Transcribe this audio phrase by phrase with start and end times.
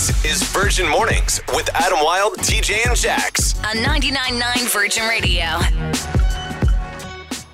[0.00, 3.58] This is Virgin Mornings with Adam Wilde, TJ, and Jax.
[3.58, 5.44] on 99.9 Virgin Radio.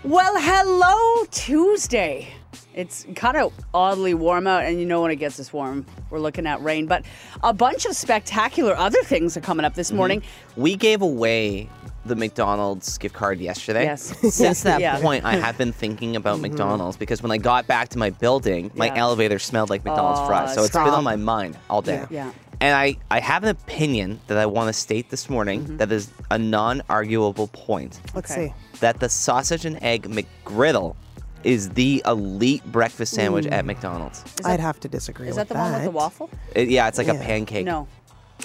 [0.04, 2.28] Well, hello, Tuesday.
[2.72, 6.20] It's kind of oddly warm out, and you know when it gets this warm, we're
[6.20, 6.86] looking at rain.
[6.86, 7.04] But
[7.42, 9.96] a bunch of spectacular other things are coming up this Mm-hmm.
[9.96, 10.22] morning.
[10.56, 11.68] We gave away
[12.08, 13.84] the McDonald's gift card yesterday.
[13.84, 14.16] Yes.
[14.34, 15.00] Since that Yeah.
[15.00, 18.70] point, I have been thinking about McDonald's because when I got back to my building,
[18.74, 18.96] my Yeah.
[18.96, 20.54] elevator smelled like McDonald's fries.
[20.54, 20.98] So it's been stop.
[20.98, 22.04] on my mind all day.
[22.10, 22.32] Yeah.
[22.60, 25.76] And I, I have an opinion that I want to state this morning Mm-hmm.
[25.76, 28.48] that is a non arguable point Let's Okay.
[28.48, 28.78] see.
[28.80, 30.96] that the sausage and egg McGriddle
[31.44, 34.24] is the elite breakfast sandwich at McDonald's.
[34.44, 36.28] I'd have to disagree Is with that the one with the waffle?
[36.54, 37.24] It- yeah, it's like a Yeah.
[37.24, 37.64] pancake.
[37.66, 37.86] No.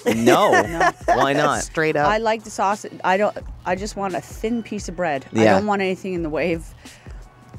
[0.16, 0.50] No.
[1.06, 1.62] Why not?
[1.62, 2.08] Straight up.
[2.08, 2.92] I like the sausage.
[3.04, 3.36] I don't.
[3.64, 5.26] I just want a thin piece of bread.
[5.32, 6.72] I don't want anything in the way of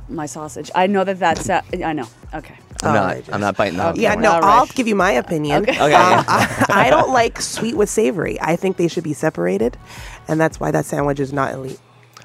[0.10, 0.70] my sausage.
[0.76, 1.50] I know that that's.
[1.50, 2.08] Uh, I know.
[2.34, 2.56] Okay.
[2.82, 3.34] I'm All not.
[3.34, 3.96] I'm not biting the hook.
[3.98, 4.36] yeah, Don't no, worry.
[4.36, 4.58] All right.
[4.60, 5.62] I'll give you my opinion.
[5.64, 5.72] Okay.
[5.72, 6.26] Okay, Um.
[6.28, 8.40] I, I don't like sweet with savory.
[8.42, 9.78] I think they should be separated,
[10.28, 11.80] and that's why that sandwich is not elite.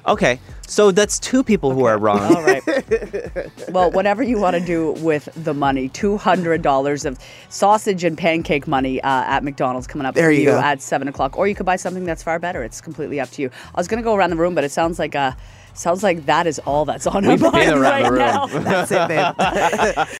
[0.07, 2.19] Okay, so that's two people who are wrong.
[2.35, 2.63] All right.
[3.69, 7.19] well, whatever you want to do with the money, two hundred dollars of
[7.49, 10.59] sausage and pancake money uh, at McDonald's coming up There for you you go.
[10.59, 12.63] at seven o'clock, or you could buy something that's far better.
[12.63, 13.49] It's completely up to you.
[13.75, 15.33] I was going to go around the room, but it sounds like uh,
[15.73, 18.19] sounds like that is all that's on We've our been mind right the room.
[18.19, 18.45] now.
[18.47, 20.07] That's it, babe.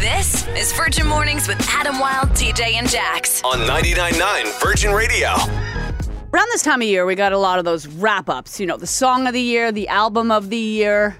[0.00, 3.42] This is Virgin Mornings with Adam Wilde, TJ, and Jax.
[3.42, 5.34] On 99.9 Virgin Radio.
[6.30, 8.60] Around this time of year, we got a lot of those wrap ups.
[8.60, 11.16] You know, the song of the year, the album of the year,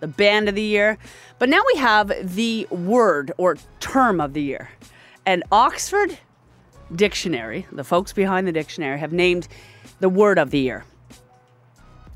[0.00, 0.98] the band of the year.
[1.38, 4.70] But now we have the word or term of the year.
[5.24, 6.18] And Oxford
[6.92, 9.46] Dictionary, the folks behind the dictionary, have named
[10.00, 10.84] the word of the year.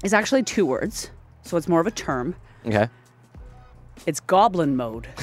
[0.03, 1.11] It's actually two words,
[1.43, 2.35] so it's more of a term.
[2.67, 2.89] Okay,
[4.07, 5.09] It's goblin mode.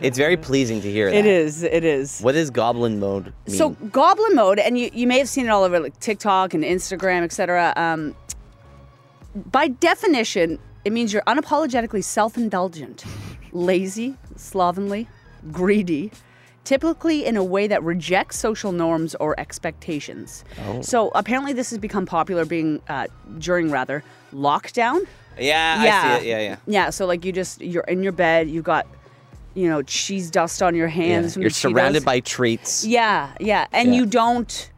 [0.00, 1.16] it's very pleasing to hear that.
[1.16, 2.20] It is, it is.
[2.20, 3.56] What does goblin mode mean?
[3.56, 6.64] So goblin mode, and you, you may have seen it all over like TikTok and
[6.64, 7.74] Instagram, etc.
[7.76, 8.16] Um,
[9.34, 13.04] by definition, it means you're unapologetically self-indulgent,
[13.52, 15.06] lazy, slovenly,
[15.52, 16.12] greedy,
[16.64, 20.42] typically in a way that rejects social norms or expectations.
[20.80, 23.08] So apparently, this has become popular being uh,
[23.38, 24.02] during rather
[24.32, 25.06] lockdown.
[25.38, 26.28] Yeah, I see it.
[26.30, 26.56] Yeah, yeah.
[26.66, 26.90] Yeah.
[26.90, 28.86] So like you just you're in your bed, you've got
[29.54, 31.34] you know cheese dust on your hands.
[31.34, 32.84] from You're surrounded by treats.
[32.84, 33.66] Yeah, yeah.
[33.72, 34.00] And Yeah.
[34.00, 34.70] you don't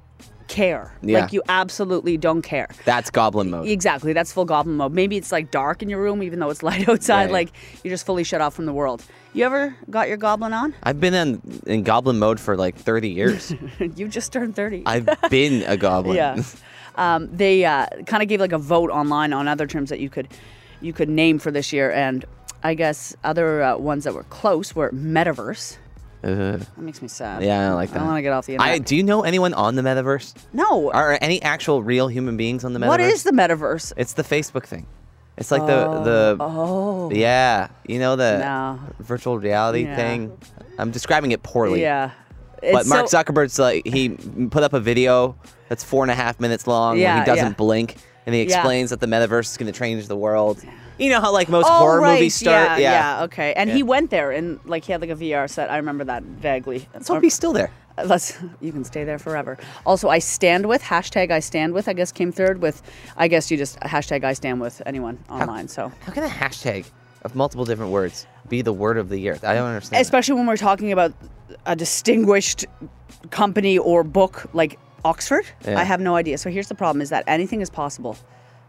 [0.48, 0.94] care.
[1.02, 1.20] Yeah.
[1.20, 2.68] Like you absolutely don't care.
[2.86, 3.68] That's goblin mode.
[3.68, 4.12] Exactly.
[4.14, 4.92] That's full goblin mode.
[4.94, 7.22] Maybe it's like dark in your room even though it's light outside.
[7.22, 7.32] Yeah, yeah.
[7.32, 7.52] Like
[7.84, 9.04] you're just fully shut off from the world.
[9.34, 10.74] You ever got your goblin on?
[10.82, 13.54] I've been in in goblin mode for like 30 years.
[13.97, 14.84] you just turned 30.
[14.86, 16.16] I've been a goblin.
[16.22, 16.42] yeah.
[16.98, 20.10] Um, they uh, kind of gave like a vote online on other terms that you
[20.10, 20.28] could
[20.81, 22.25] you could name for this year and
[22.62, 25.78] I guess other uh, ones that were close were metaverse.
[26.25, 27.42] Uh, That makes me sad.
[27.44, 27.97] yeah, I don't like that.
[27.97, 28.75] I don't want to get off the internet.
[28.75, 30.34] I, do you know anyone on the metaverse?
[30.53, 30.91] no.
[30.91, 32.88] Are any actual real human beings on the metaverse?
[32.88, 33.92] what is the metaverse?
[33.97, 34.86] It's the Facebook thing.
[35.36, 37.10] It's like the the Oh.
[37.12, 38.80] yeah, you know the No.
[38.98, 39.94] virtual reality Yeah.
[39.94, 40.36] thing.
[40.80, 41.80] I'm describing it poorly.
[41.80, 42.10] Yeah.
[42.60, 44.10] But It's Mark so- Zuckerberg's like he
[44.50, 45.36] put up a video
[45.69, 47.52] that's four and a half minutes long where he doesn't yeah.
[47.54, 47.96] blink
[48.26, 48.46] and he Yeah.
[48.46, 50.62] explains that the metaverse is going to change the world.
[50.98, 52.14] You know how like most Oh, horror right.
[52.14, 52.80] movies start.
[52.80, 53.52] Yeah, yeah, okay.
[53.54, 53.76] And Yeah.
[53.76, 55.70] he went there and like he had like a VR set.
[55.70, 56.88] I remember that vaguely.
[56.92, 57.70] Let's hope he's still there.
[57.97, 59.58] Uh, let's you can stay there forever.
[59.86, 61.88] Also, I stand with hashtag I stand with.
[61.88, 62.82] I guess came third with.
[63.16, 65.68] I guess you just hashtag I stand with anyone online.
[65.68, 66.86] So How can a hashtag
[67.22, 69.34] of multiple different words be the word of the year?
[69.44, 69.98] I don't understand.
[69.98, 70.02] that.
[70.02, 71.12] especially when we're talking about
[71.66, 72.64] a distinguished
[73.30, 75.78] company or book like Oxford, Yeah.
[75.78, 76.38] I have no idea.
[76.38, 78.16] So here's the problem: is that anything is possible,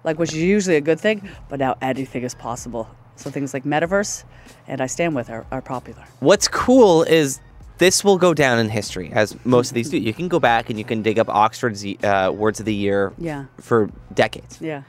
[0.04, 2.88] like which is usually a good thing, but now anything is possible.
[3.16, 4.24] So things like metaverse
[4.68, 6.06] and I stand with are, are popular.
[6.22, 7.42] What's cool is
[7.80, 9.98] this will go down in history, as most of these do.
[9.98, 13.12] You can go back and you can dig up Oxford's uh, words of the year
[13.18, 13.46] Yeah.
[13.60, 14.60] for decades.
[14.62, 14.84] Yeah.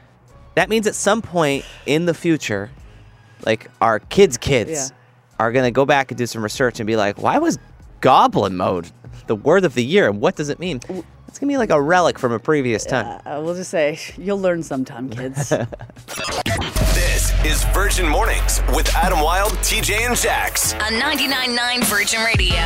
[0.55, 2.71] That means at some point in the future,
[3.47, 4.89] like our kids' kids Yeah.
[5.45, 7.59] are going to go back and do some research and be like, why was
[8.01, 8.91] goblin mode
[9.27, 10.09] the word of the year?
[10.09, 10.77] And what does it mean?
[11.29, 13.21] It's going to be like a relic from a previous time.
[13.25, 15.53] Uh, we'll just say you'll learn sometime, kids.
[16.95, 20.75] This is Virgin Mornings with Adam Wilde, TJ, and Jax.
[20.75, 22.59] On 99.9 Virgin Radio.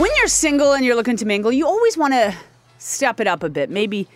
[0.00, 2.34] when you're single and you're looking to mingle, you always want to
[2.78, 3.70] step it up a bit.
[3.70, 4.06] Maybe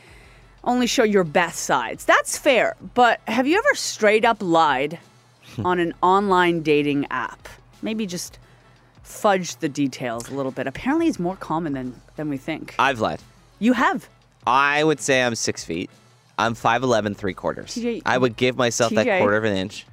[0.64, 2.04] only show your best sides.
[2.04, 2.76] That's fair.
[2.94, 4.98] But have you ever straight up lied
[5.64, 7.48] on an online dating app?
[7.82, 8.38] Maybe just
[9.08, 10.66] fudge the details a little bit.
[10.66, 12.74] Apparently, it's more common than than we think.
[12.78, 13.20] I've lied.
[13.58, 14.08] You have.
[14.46, 15.90] I would say I'm six feet.
[16.38, 17.74] I'm 5'11, three quarters.
[17.74, 19.84] TJ I would give myself that quarter of an inch.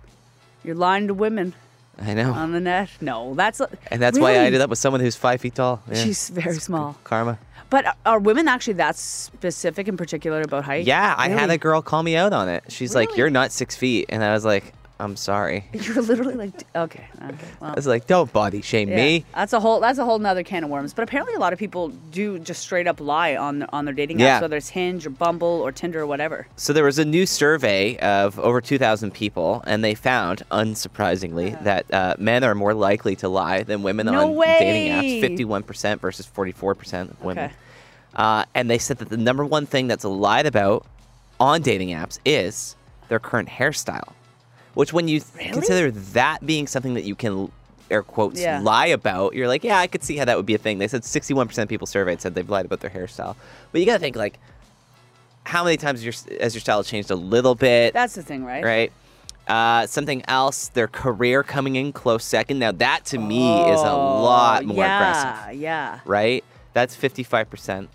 [0.63, 1.55] You're lying to women.
[1.97, 2.33] I know.
[2.33, 2.89] on the net.
[3.01, 5.81] No, that's and that's why I ended up with someone who's five feet tall.
[5.89, 6.03] Yeah.
[6.03, 6.97] She's very small.
[7.03, 7.39] Karma.
[7.69, 10.85] But are women actually that specific in particular about height?
[10.85, 12.65] Yeah, I had a girl call me out on it.
[12.67, 16.63] She's like, "You're not six feet," and I was like, "I'm sorry." You're literally like,
[16.75, 17.35] okay, okay.
[17.59, 18.95] Well, I was like, "Don't body shame yeah.
[18.95, 19.79] me." That's a whole.
[19.79, 20.93] That's a whole nother can of worms.
[20.93, 24.19] But apparently, a lot of people do just straight up lie on on their dating
[24.19, 24.37] Yeah.
[24.39, 26.47] apps, whether it's Hinge or Bumble or Tinder or whatever.
[26.55, 31.85] So there was a new survey of over 2,000 people, and they found, unsurprisingly, that
[31.93, 34.57] uh, men are more likely to lie than women No on way!
[34.59, 35.63] dating apps.
[35.63, 37.45] 51% versus 44% of women.
[37.45, 37.53] Okay.
[38.15, 40.85] Uh, and they said that the number one thing that's lied about
[41.39, 42.75] on dating apps is
[43.09, 44.13] their current hairstyle.
[44.75, 47.51] Which, when you th- consider that being something that you can,
[47.89, 48.59] air quotes, Yeah.
[48.61, 50.77] lie about, you're like, yeah, I could see how that would be a thing.
[50.77, 53.35] They said 61% of people surveyed said they've lied about their hairstyle.
[53.71, 54.37] But you got to think, like,
[55.45, 57.93] how many times your, has your style changed a little bit?
[57.93, 58.63] That's the thing, right?
[58.63, 58.91] right?
[59.47, 62.57] Uh, something else, their career coming in close second.
[62.59, 64.97] Now, that to me is a lot more Oh, yeah,
[65.43, 65.99] aggressive, Yeah.
[66.05, 66.43] right?
[66.73, 67.87] That's 55%.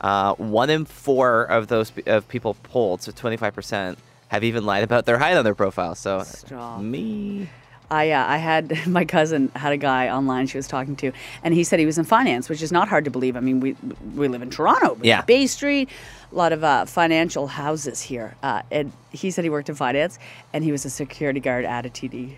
[0.00, 3.96] Uh, one in four of those of people polled, so 25%,
[4.28, 5.94] have even lied about their height on their profile.
[5.94, 6.80] So, Stop.
[6.80, 7.48] me.
[7.90, 11.10] I uh, I had my cousin had a guy online she was talking to,
[11.42, 13.34] and he said he was in finance, which is not hard to believe.
[13.36, 13.76] I mean, we
[14.14, 15.22] we live in Toronto, Yeah.
[15.22, 15.88] Bay Street,
[16.30, 20.18] a lot of uh, financial houses here, uh, and he said he worked in finance,
[20.52, 22.34] and he was a security guard at a TD.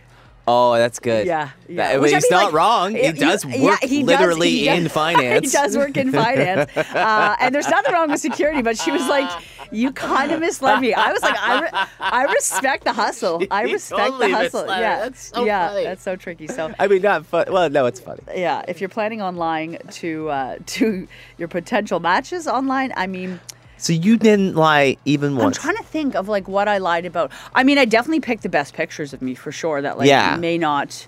[0.47, 1.27] Oh, that's good.
[1.27, 1.77] Yeah, yeah.
[1.95, 2.95] That- Which I he's mean, not like, wrong.
[2.95, 5.47] He does work yeah, he does- literally he does- in finance.
[5.53, 8.63] he does work in finance, uh, and there's nothing wrong with security.
[8.63, 9.29] But she was like,
[9.73, 11.71] "You kind of misled me." I was like, "I, re-
[12.01, 13.43] I respect the hustle.
[13.51, 14.81] I respect totally the hustle." misled.
[14.81, 15.85] Yeah, That's so yeah, funny.
[15.85, 16.47] that's so tricky.
[16.47, 17.47] So I mean, not fun.
[17.51, 18.21] Well, no, it's funny.
[18.35, 21.09] yeah, if you're planning on lying to uh, to
[21.39, 23.41] your potential matches online, I mean,
[23.79, 25.57] So you didn't lie even once.
[25.59, 27.31] I'm trying to think of like what I lied about.
[27.55, 29.81] I mean, I definitely picked the best pictures of me for sure.
[29.83, 30.37] That like Yeah.
[30.37, 31.07] may not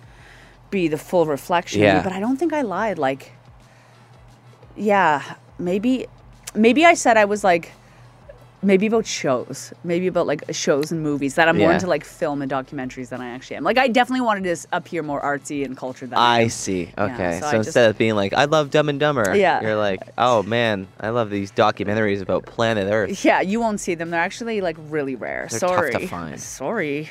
[0.71, 1.99] be the full reflection Yeah.
[1.99, 2.97] me, but I don't think I lied.
[2.99, 3.33] Like,
[4.77, 6.07] yeah, maybe,
[6.55, 7.73] maybe I said I was like.
[8.65, 11.75] Maybe about shows, maybe about like shows and movies that I'm more Yeah.
[11.75, 13.65] into like film and documentaries than I actually am.
[13.65, 16.49] Like I definitely wanted to appear more artsy and cultured than I I am.
[16.49, 16.93] see.
[16.97, 17.33] Yeah, Okay.
[17.35, 19.61] so so I just- instead of being like, I love Dumb and Dumber, Yeah.
[19.63, 23.25] you're like, oh man, I love these documentaries about planet Earth.
[23.25, 24.11] Yeah, you won't see them.
[24.11, 25.49] They're actually like really rare.
[25.51, 25.93] They're tough Sorry.
[25.95, 26.41] to find.
[26.41, 27.11] Sorry.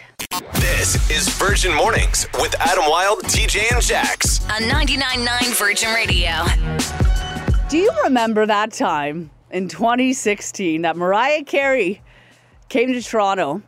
[0.54, 4.40] This is Virgin Mornings with Adam Wilde, TJ, and Jax.
[4.50, 6.32] On 99.9 Virgin Radio.
[7.68, 12.02] Do you remember that time in 2016 that Mariah Carey
[12.70, 13.62] came to Toronto,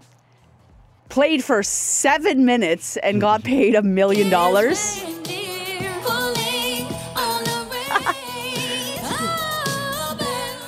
[1.09, 5.03] played for seven minutes, and got paid a million dollars?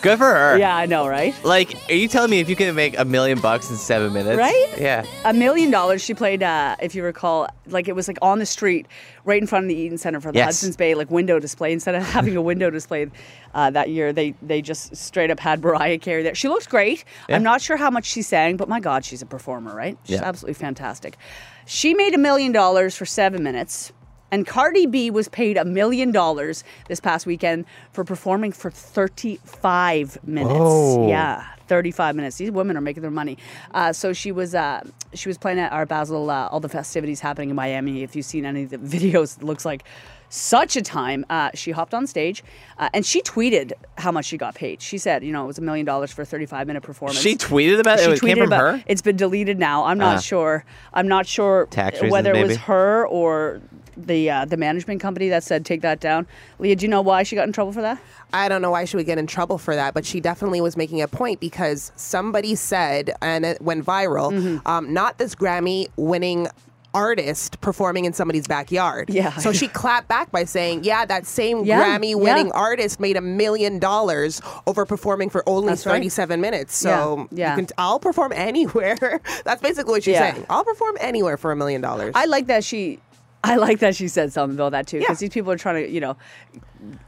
[0.05, 0.59] Good for her.
[0.59, 1.33] Yeah, I know, right?
[1.43, 4.37] Like, are you telling me if you can make a million bucks in seven minutes?
[4.37, 4.67] Right?
[4.77, 5.03] Yeah.
[5.23, 6.03] A million dollars.
[6.03, 8.85] She played, uh, if you recall, like it was like on the street,
[9.23, 10.45] right in front of the Eaton Center for the Yes.
[10.45, 11.73] Hudson's Bay, like window display.
[11.73, 13.09] Instead of having a window display
[13.55, 16.35] uh, that year, they they just straight up had Mariah Carey there.
[16.35, 17.03] She looks great.
[17.27, 17.37] Yeah.
[17.37, 19.97] I'm not sure how much she sang, but my God, she's a performer, right?
[20.03, 20.23] She's Yeah.
[20.27, 21.17] absolutely fantastic.
[21.65, 23.91] She made a million dollars for seven minutes.
[24.31, 30.19] And Cardi B was paid a million dollars this past weekend for performing for 35
[30.27, 31.09] minutes.
[31.09, 31.45] Yeah.
[31.67, 32.37] 35 minutes.
[32.37, 33.37] These women are making their money.
[33.73, 34.81] Uh, so she was uh,
[35.13, 38.03] she was playing at Art Basel, uh, all the festivities happening in Miami.
[38.03, 39.83] If you've seen any of the videos, it looks like
[40.29, 41.25] such a time.
[41.29, 42.43] Uh, she hopped on stage
[42.77, 44.79] uh, and she tweeted how much she got paid.
[44.81, 47.19] She said, you know, it was a million dollars for a 35 minute performance.
[47.19, 48.03] She tweeted about it.
[48.03, 48.83] She It came tweeted from about her.
[48.85, 49.85] It's been deleted now.
[49.85, 50.19] I'm not Ah.
[50.19, 50.65] sure.
[50.93, 53.61] I'm not sure Tax reasons, whether it was her or
[53.97, 56.27] the uh, the management company that said take that down.
[56.59, 57.99] Leah, do you know why she got in trouble for that?
[58.33, 60.75] I don't know why she would get in trouble for that, but she definitely was
[60.75, 64.67] making a point because somebody said, and it went viral, Mm-hmm.
[64.67, 66.47] um, not this Grammy winning
[66.93, 69.09] artist performing in somebody's backyard.
[69.09, 69.35] Yeah.
[69.37, 72.53] So she clapped back by saying, yeah, that same Yeah, Grammy winning yeah.
[72.53, 75.93] artist made a million dollars over performing for only That's right.
[75.95, 76.73] 37 minutes.
[76.75, 77.57] So Yeah, yeah.
[77.57, 79.19] You can, I'll perform anywhere.
[79.43, 80.45] That's basically what she's saying.
[80.49, 82.13] I'll perform anywhere for a million dollars.
[82.15, 82.99] I like that she.
[83.45, 85.27] I like that she said something about that too, because Yeah.
[85.27, 86.17] these people are trying to, you know,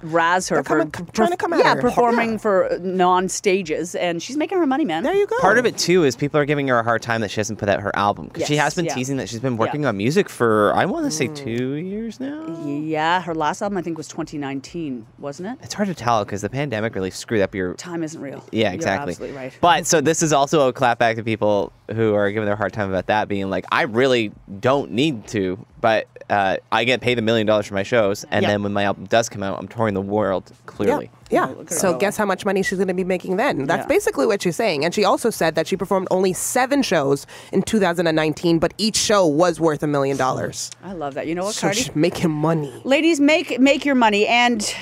[0.01, 1.81] razz her They're for coming- trying to come at yeah, her.
[1.81, 2.37] performing Yeah.
[2.37, 5.03] for non stages, and she's making her money, man.
[5.03, 5.37] There you go.
[5.39, 7.59] Part of it too is people are giving her a hard time that she hasn't
[7.59, 8.93] put out her album because she has been yeah.
[8.95, 11.35] teasing that she's been working on music for I want to say Mm.
[11.35, 12.45] two years now.
[12.65, 15.57] Yeah, her last album I think was 2019, wasn't it?
[15.63, 18.43] It's hard to tell because the pandemic really screwed up your Time isn't real.
[18.51, 19.11] Yeah, You're exactly.
[19.11, 19.53] absolutely right.
[19.61, 22.89] But so this is also a clapback to people who are giving their hard time
[22.89, 27.21] about that, being like, I really don't need to, but uh, I get paid a
[27.21, 28.49] million dollars for my shows, and Yeah.
[28.49, 30.51] then when my album does come out, I'm I'm touring the world.
[30.65, 31.45] Clearly, Yeah.
[31.45, 33.65] Look at so guess how much money she's going to be making then?
[33.65, 33.87] That's Yeah.
[33.87, 34.85] basically what she's saying.
[34.85, 39.25] And she also said that she performed only seven shows in 2019, but each show
[39.27, 40.71] was worth a million dollars.
[40.83, 41.27] I love that.
[41.27, 41.81] You know what, So Cardi?
[41.81, 42.73] she's making money.
[42.85, 44.73] Ladies, make make your money, and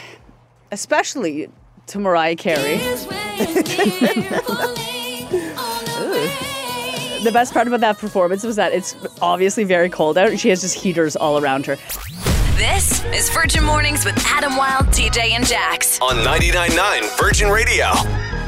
[0.72, 1.50] especially
[1.88, 2.80] to Mariah Carey.
[7.26, 10.50] The best part about that performance was that it's obviously very cold out, and she
[10.50, 11.76] has just heaters all around her.
[12.56, 16.00] This is Virgin Mornings with Adam Wilde, TJ, and Jax.
[16.02, 17.88] On 99.9 Virgin Radio.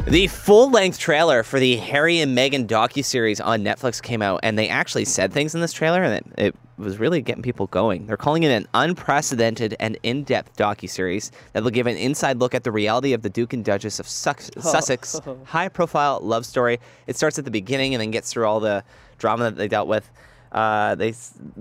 [0.06, 4.68] The full-length trailer for the Harry and Meghan docu-series on Netflix came out, and they
[4.68, 8.06] actually said things in this trailer, and it, it was really getting people going.
[8.06, 12.64] They're calling it an unprecedented and in-depth docu-series that will give an inside look at
[12.64, 16.78] the reality of the Duke and Duchess of Sus- Sussex high-profile love story.
[17.06, 18.84] It starts at the beginning and then gets through all the
[19.18, 20.10] drama that they dealt with.
[20.52, 21.12] Uh, they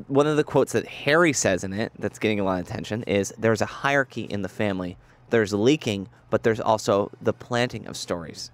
[0.07, 3.03] one of the quotes that Harry says in it that's getting a lot of attention
[3.03, 4.95] is there's a hierarchy in the family.
[5.29, 8.51] There's leaking, but there's also the planting of stories.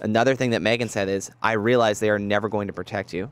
[0.00, 3.30] Another thing that Meghan said is, I realize they are never going to protect you.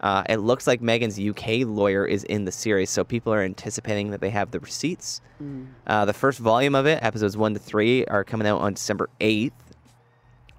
[0.00, 4.10] Uh, it looks like Meghan's UK lawyer is in the series, so people are anticipating
[4.10, 5.20] that they have the receipts.
[5.86, 9.08] Uh, the first volume of it, episodes one to three, are coming out on December
[9.20, 9.52] 8th.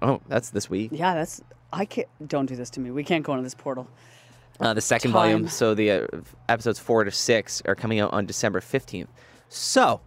[0.00, 0.90] Oh, that's this week.
[0.92, 2.08] Yeah, that's I can't.
[2.26, 2.90] Don't do this to me.
[2.90, 3.88] We can't go into this portal.
[4.60, 5.20] Uh, the second Time.
[5.20, 6.06] volume, so the uh,
[6.48, 9.08] episodes four to six, are coming out on December 15th.
[9.48, 10.00] So,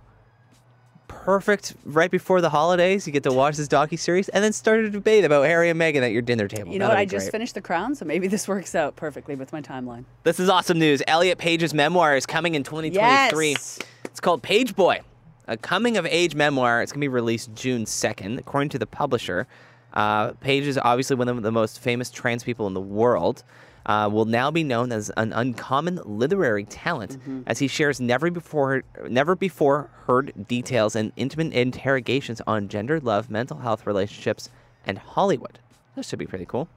[1.08, 3.08] perfect right before the holidays.
[3.08, 5.80] You get to watch this docu series and then start a debate about Harry and
[5.80, 6.72] Meghan at your dinner table.
[6.72, 7.02] You know That'd what?
[7.02, 7.32] I just great.
[7.32, 10.06] finished The Crown, so maybe this works out perfectly with my timeline.
[10.24, 11.02] This is awesome news.
[11.08, 13.50] Elliot Page's memoir is coming in 2023.
[13.50, 13.80] Yes.
[14.06, 15.02] It's called Page Boy,
[15.48, 16.82] a coming of age memoir.
[16.82, 19.48] It's going to be released June 2nd, according to the publisher.
[19.94, 23.44] Uh, Page is obviously one of the most famous trans people in the world.
[23.88, 27.42] Uh, will now be known as an uncommon literary talent Mm-hmm.
[27.48, 33.30] as he shares never before never before heard details and intimate interrogations on gender, love,
[33.30, 34.50] mental health, relationships,
[34.86, 35.60] and Hollywood.
[35.96, 36.68] This should be pretty cool.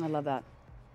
[0.00, 0.44] I love that.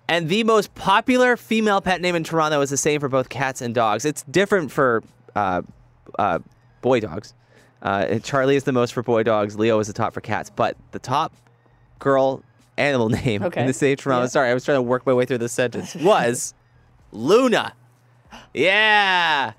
[0.08, 3.62] And the most popular female pet name in Toronto is the same for both cats
[3.62, 4.06] and dogs.
[4.06, 5.04] It's different for
[5.36, 5.64] uh,
[6.18, 6.40] uh,
[6.82, 7.34] boy dogs.
[7.82, 9.60] Uh, Charlie is the most for boy dogs.
[9.60, 10.50] Leo is the top for cats.
[10.50, 11.34] But the top
[12.00, 12.42] girl
[12.78, 13.62] animal name Okay.
[13.62, 14.30] in the state of Toronto, Yeah.
[14.30, 16.54] sorry, I was trying to work my way through this sentence, was
[17.12, 17.74] Luna.
[18.54, 19.54] Yeah.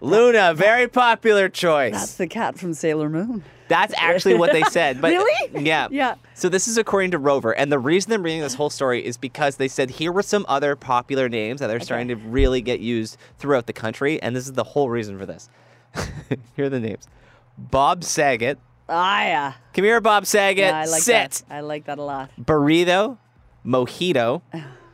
[0.00, 1.92] Luna, very popular choice.
[1.92, 3.42] That's the cat from Sailor Moon.
[3.68, 5.00] That's actually what they said.
[5.00, 5.64] But Really?
[5.64, 5.88] Yeah.
[5.90, 6.16] Yeah.
[6.34, 9.16] So this is according to Rover, and the reason I'm reading this whole story is
[9.16, 12.80] because they said here were some other popular names that are starting to really get
[12.80, 15.48] used throughout the country, and this is the whole reason for this.
[16.56, 17.06] here are the names:
[17.56, 18.58] Bob Saget.
[18.88, 19.52] Ah, yeah.
[19.72, 20.58] Come here, Bob Saget.
[20.58, 21.44] Yeah, I like Sit.
[21.48, 21.54] that.
[21.54, 22.30] I like that a lot.
[22.38, 23.18] Burrito,
[23.64, 24.42] Mojito,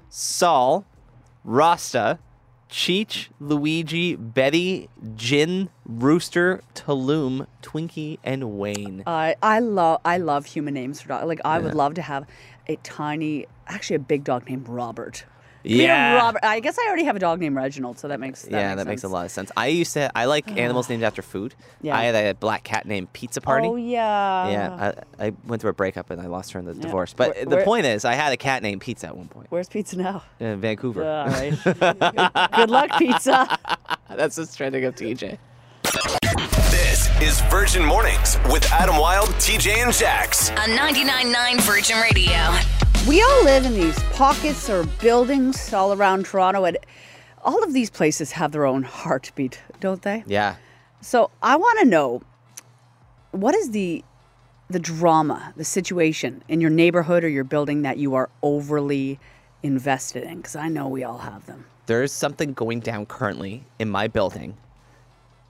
[0.08, 0.84] Saul,
[1.44, 2.18] Rasta,
[2.70, 9.02] Cheech, Luigi, Betty, Jin, Rooster, Tulum, Twinkie, and Wayne.
[9.06, 11.26] I I love I love human names for dogs.
[11.26, 12.26] Like I would love to have
[12.68, 15.24] a tiny, actually a big dog named Robert.
[15.62, 16.14] Come here, Yeah.
[16.16, 16.44] Robert.
[16.44, 18.76] I guess I already have a dog named Reginald, so that makes that yeah, makes
[18.76, 19.50] that makes a lot of sense.
[19.56, 20.10] I used to.
[20.16, 21.54] I like animals named after food.
[21.82, 21.96] Yeah.
[21.96, 23.68] I had a black cat named Pizza Party.
[23.68, 24.48] Oh yeah.
[24.50, 27.12] Yeah, I, I went through a breakup and I lost her in the divorce.
[27.14, 29.46] But Where- the where- point is, I had a cat named Pizza at one point
[29.50, 30.22] Where's pizza now?
[30.38, 31.04] in Vancouver.
[31.04, 31.52] All right.
[32.56, 33.58] Good luck, pizza.
[34.08, 35.38] That's the trending of TJ.
[36.70, 40.50] This is Virgin Mornings with Adam Wilde, TJ, and Jax.
[40.50, 42.56] On 99.9 Virgin Radio.
[43.08, 46.76] We all live in these pockets or buildings all around Toronto, and
[47.42, 50.22] all of these places have their own heartbeat, don't they?
[50.26, 50.56] Yeah.
[51.00, 52.22] So I want to know
[53.32, 54.04] what is the
[54.68, 59.18] the drama, the situation in your neighborhood or your building that you are overly
[59.62, 60.36] invested in?
[60.36, 61.66] Because I know we all have them.
[61.86, 64.56] There's something going down currently in my building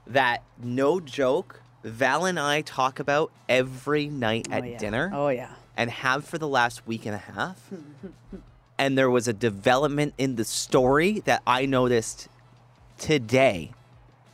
[0.06, 4.78] that, no joke, Val and I talk about every night oh, at oh, yeah.
[4.78, 5.54] dinner Oh yeah.
[5.80, 7.70] And have for the last week and a half.
[8.78, 12.28] and there was a development in the story that I noticed
[12.98, 13.70] today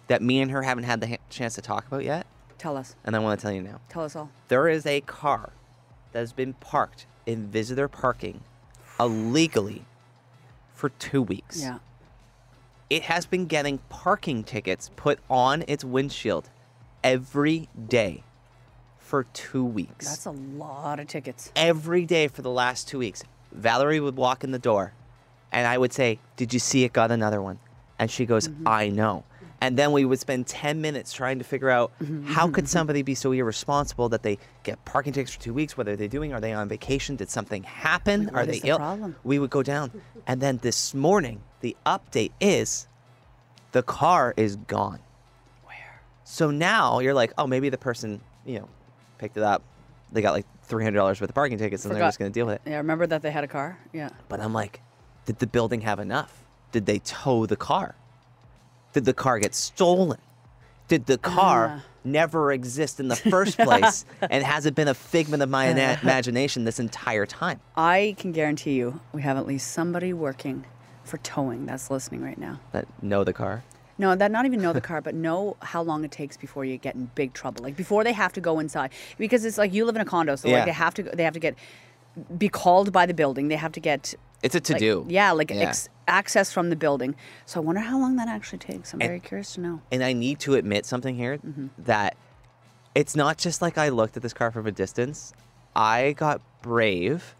[0.08, 2.26] that me and her haven't had the ha- chance to talk about yet.
[2.58, 2.96] Tell us.
[3.04, 3.80] And I want to tell you now.
[3.88, 4.28] Tell us all.
[4.48, 5.50] There is a car
[6.10, 8.40] that has been parked in visitor parking
[8.98, 9.84] illegally
[10.74, 11.62] for two weeks.
[11.62, 11.78] Yeah.
[12.90, 16.50] It has been getting parking tickets put on its windshield
[17.04, 18.24] every day
[19.06, 20.08] for two weeks.
[20.08, 21.52] That's a lot of tickets.
[21.54, 23.22] every day for the last two weeks.
[23.52, 24.92] Valerie would walk in the door
[25.52, 27.58] and I would say, Did you see it got another one?
[27.98, 28.68] And she goes, mm-hmm.
[28.68, 29.24] I know.
[29.60, 32.26] And then we would spend 10 minutes trying to figure out mm-hmm.
[32.26, 32.70] how could mm-hmm.
[32.70, 35.78] somebody be so irresponsible that they get parking tickets for two weeks?
[35.78, 36.34] What are they doing?
[36.34, 37.16] Are they on vacation?
[37.16, 38.26] Did something happen?
[38.26, 38.76] Like, are they the ill?
[38.76, 39.16] problem?
[39.24, 40.02] We would go down.
[40.26, 42.86] And then this morning, the update is
[43.72, 45.00] the car is gone.
[45.64, 46.02] Where?
[46.24, 48.68] So now you're like, oh, maybe the person, you know,
[49.18, 49.62] picked it up.
[50.12, 52.56] They got like $300 worth of parking tickets and they're just going to deal with
[52.56, 52.62] it.
[52.66, 53.78] Yeah, I remember that they had a car?
[53.92, 54.10] Yeah.
[54.28, 54.80] But I'm like,
[55.24, 56.44] did the building have enough?
[56.72, 57.94] Did they tow the car?
[58.92, 60.18] Did the car get stolen?
[60.88, 61.84] Did the car Ah.
[62.04, 64.04] never exist in the first place?
[64.22, 67.60] and has it been a figment of my ina- imagination this entire time?
[67.76, 70.64] I can guarantee you we have at least somebody working
[71.04, 72.60] for towing that's listening right now.
[72.72, 73.64] That know the car?
[73.98, 76.76] No, that not even know the car, but know how long it takes before you
[76.76, 77.62] get in big trouble.
[77.64, 80.36] Like before they have to go inside, because it's like you live in a condo,
[80.36, 80.56] so Yeah.
[80.56, 81.54] like they have to they have to get
[82.38, 83.48] be called by the building.
[83.48, 85.06] They have to get It's a to like, do.
[85.08, 85.68] Yeah, like Yeah.
[85.68, 87.14] Ex- access from the building.
[87.46, 88.92] So I wonder how long that actually takes.
[88.92, 89.80] I'm very curious to know.
[89.90, 91.66] and I need to admit something here Mm-hmm.
[91.78, 92.16] that
[92.94, 95.34] it's not just like I looked at this car from a distance.
[95.74, 97.34] I got brave.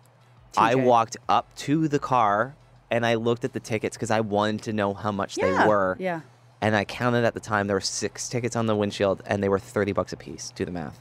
[0.58, 2.54] I walked up to the car
[2.90, 5.68] and I looked at the tickets because I wanted to know how much Yeah, they
[5.68, 5.96] were.
[5.98, 6.20] yeah.
[6.60, 9.48] And I counted at the time there were six tickets on the windshield and they
[9.48, 10.50] were 30 bucks a piece.
[10.54, 10.98] Do the math.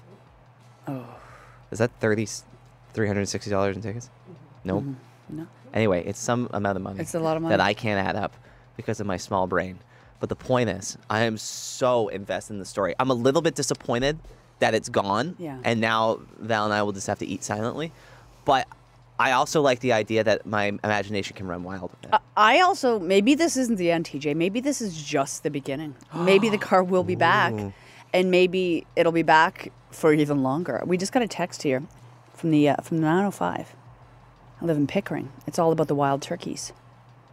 [0.88, 1.06] Oh.
[1.72, 2.28] Is that 30
[2.94, 4.10] $360 in tickets?
[4.10, 4.34] Mm-hmm.
[4.64, 4.84] Nope.
[4.84, 5.38] Mm-hmm.
[5.38, 5.48] No.
[5.74, 7.00] Anyway, it's some amount of money.
[7.00, 7.62] It's a lot of money That.
[7.62, 8.34] I can't add up
[8.78, 9.80] because of my small brain.
[10.20, 12.96] But the point is, I am so invested in the story.
[13.00, 14.18] I'm a little bit disappointed
[14.60, 15.36] that it's gone.
[15.38, 15.60] Yeah.
[15.64, 17.92] And now Val and I will just have to eat silently.
[18.46, 18.68] But
[19.18, 22.20] I also like the idea that my imagination can run wild with it.
[22.36, 24.36] I also maybe this isn't the end, TJ.
[24.36, 25.96] Maybe this is just the beginning.
[26.14, 27.54] Maybe the car will be back,
[28.14, 30.84] and maybe it'll be back for even longer.
[30.86, 31.84] We just got a text here
[32.34, 33.76] from the uh, from the 905.
[34.62, 35.32] I live in Pickering.
[35.48, 36.74] It's all about the wild turkeys.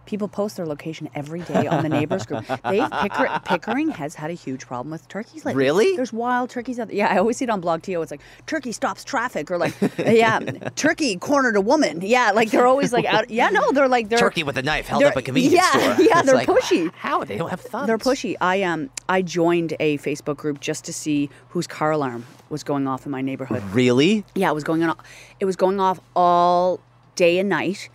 [0.04, 2.44] People post their location every day on the neighbors group.
[2.64, 5.44] They Picker, Pickering has had a huge problem with turkeys.
[5.44, 5.94] Like Really?
[5.96, 6.96] There's wild turkeys out there.
[6.96, 8.02] Yeah, I always see it on blogTO.
[8.02, 10.40] It's like turkey stops traffic, or like yeah,
[10.74, 12.00] turkey cornered a woman.
[12.02, 13.30] Yeah, like they're always like out.
[13.30, 16.04] Yeah, no, they're like they're Turkey with a knife held up a convenience yeah, store.
[16.04, 16.92] yeah, It's they're like, pushy.
[16.94, 17.24] How?
[17.24, 17.86] They don't have thumbs.
[17.86, 18.36] They're pushy.
[18.40, 22.86] I um I joined a Facebook group just to see whose car alarm was going
[22.86, 23.62] off in my neighborhood.
[23.72, 24.24] Really?
[24.34, 24.96] Yeah, it was going on.
[25.40, 26.80] It was going off all
[27.14, 27.88] day and night,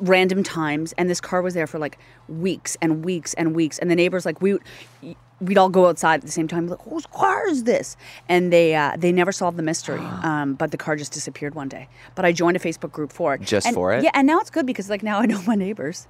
[0.00, 3.78] random times, and this car was there for like weeks and weeks and weeks.
[3.78, 4.58] And the neighbors like we.
[5.38, 7.94] We'd all go outside at the same time, like, whose car is this?
[8.26, 10.00] And they uh, they never solved the mystery.
[10.22, 11.88] um, but the car just disappeared one day.
[12.14, 13.42] But I joined a Facebook group for it.
[13.42, 14.02] Just And- for it?
[14.02, 16.06] Yeah, and now it's good because like now I know my neighbors.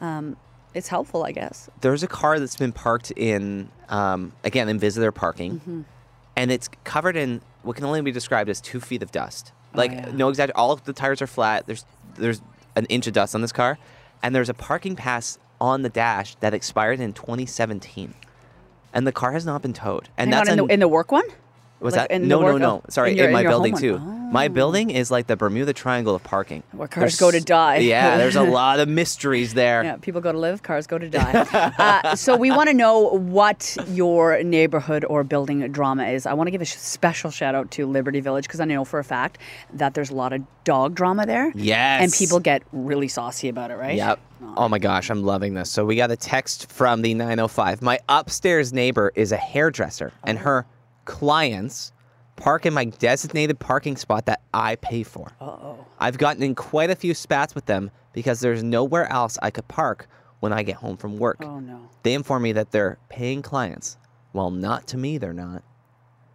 [0.00, 0.36] Um,
[0.74, 1.68] it's helpful, I guess.
[1.80, 5.80] there's a car that's been parked in um, again in visitor parking Mm-hmm.
[6.36, 9.90] and it's covered in what can only be described as two feet of dust like
[9.90, 10.10] Oh, yeah.
[10.14, 12.42] no exact all the tires are flat there's there's
[12.78, 13.78] an inch of dust on this car
[14.22, 18.14] and there's a parking pass on the dash that expired in 2017
[18.94, 20.08] and the car has not been towed.
[20.16, 21.24] And Hang that's on, in, an- the, in the work one?
[21.80, 22.14] was like that?
[22.14, 22.70] in the no no no.
[22.76, 23.50] oh, sorry in in, your- in my home?
[23.50, 24.17] building too oh.
[24.30, 24.48] My Oh.
[24.48, 27.76] building is like the bermuda triangle of parking Where cars go to die.
[27.94, 31.08] yeah there's a lot of mysteries there Yeah, people go to live, cars go to
[31.20, 31.32] die.
[31.78, 36.26] uh, so we want to know what your neighborhood or building drama is.
[36.26, 38.98] I want to give a special shout out to Liberty Village because I know for
[38.98, 39.38] a fact
[39.74, 41.50] that there's a lot of dog drama there.
[41.54, 42.02] Yes.
[42.02, 43.96] And people get really saucy about it, right?
[43.96, 44.18] Yep.
[44.56, 45.70] Oh my gosh, I'm loving this.
[45.70, 47.82] So we got a text from the 905.
[47.82, 50.64] My upstairs neighbor is a hairdresser, and her
[51.04, 51.92] clients
[52.38, 55.32] park in my designated parking spot that I pay for.
[55.40, 55.84] Uh-oh.
[55.98, 59.68] I've gotten in quite a few spats with them because there's nowhere else I could
[59.68, 60.08] park
[60.40, 61.38] when I get home from work.
[61.42, 61.88] Oh no.
[62.04, 63.96] They inform me that they're paying clients.
[64.32, 65.62] Well, not to me, they're not.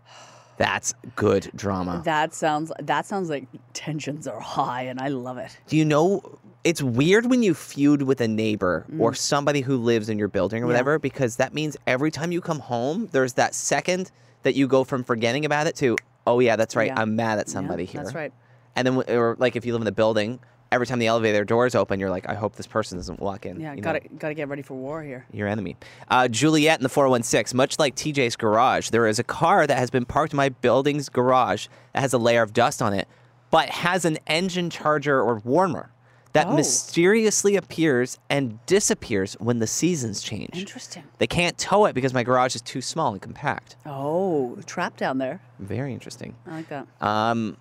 [0.57, 2.01] That's good drama.
[2.05, 5.57] That sounds that sounds like tensions are high, and I love it.
[5.67, 6.21] Do you know
[6.63, 10.63] it's weird when you feud with a neighbor or somebody who lives in your building
[10.63, 10.69] or Mm.
[10.69, 10.73] Yeah.
[10.73, 14.11] whatever because that means every time you come home there's that second
[14.43, 15.95] that you go from forgetting about it to
[16.27, 16.99] oh yeah that's right Yeah.
[17.01, 18.03] I'm mad at somebody Yeah, here.
[18.03, 18.33] That's right.
[18.75, 20.39] And then or like if you live in the building
[20.71, 23.59] every time the elevator doors open you're like I hope this person doesn't walk in.
[23.59, 25.25] Yeah, you gotta know, gotta get ready for war here.
[25.31, 25.75] your enemy.
[26.09, 29.89] Uh, Juliet in the 416, much like TJ's garage, there is a car that has
[29.91, 33.07] been parked in my building's garage that has a layer of dust on it,
[33.51, 35.91] but has an engine charger or warmer
[36.33, 36.55] that Oh.
[36.55, 40.57] mysteriously appears and disappears when the seasons change.
[40.57, 41.03] Interesting.
[41.19, 43.75] They can't tow it because my garage is too small and compact.
[43.85, 45.41] Oh, trap down there.
[45.59, 46.35] Very interesting.
[46.47, 46.87] I like that.
[47.01, 47.57] Um,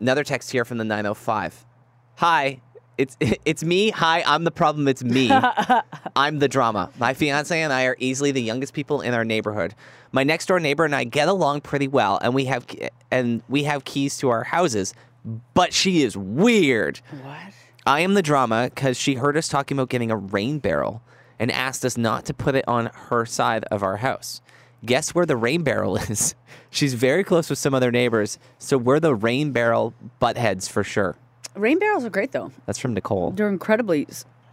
[0.00, 1.64] another text here from the 905.
[2.16, 2.60] Hi,
[2.98, 3.90] it's it's me.
[3.90, 4.86] Hi, I'm the problem.
[4.86, 5.30] It's me.
[6.16, 6.90] I'm the drama.
[6.98, 9.74] My fiance and I are easily the youngest people in our neighborhood.
[10.12, 12.66] My next door neighbor and I get along pretty well, and we have
[13.10, 14.94] and we have keys to our houses.
[15.54, 17.00] But she is weird.
[17.22, 17.38] what?
[17.86, 21.02] I am the drama because she heard us talking about getting a rain barrel
[21.38, 24.40] and asked us not to put it on her side of our house.
[24.84, 26.34] Guess where the rain barrel is?
[26.70, 30.82] She's very close with some other neighbors, so we're the rain barrel butt heads for
[30.84, 31.16] sure.
[31.54, 32.52] Rain barrels are great though.
[32.66, 33.30] That's from Nicole.
[33.30, 34.06] They're incredibly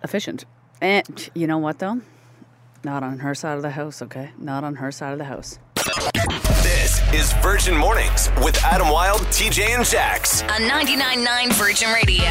[0.03, 0.45] efficient.
[0.81, 2.01] And you know what though?
[2.83, 4.31] Not on her side of the house, okay?
[4.37, 5.59] Not on her side of the house.
[7.11, 10.43] This is Virgin Mornings with Adam Wilde, TJ, and Jax.
[10.43, 12.29] On 99.9 Virgin Radio.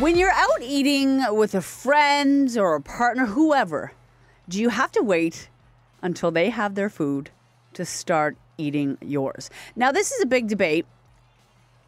[0.00, 3.92] When you're out eating with a friend or a partner, whoever,
[4.48, 5.50] do you have to wait
[6.00, 7.28] until they have their food
[7.74, 9.50] to start eating yours?
[9.76, 10.86] Now, this is a big debate,